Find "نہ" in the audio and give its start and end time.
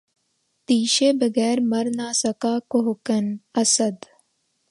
1.97-2.07